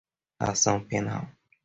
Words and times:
ação 0.39 0.79
penal 0.83 1.29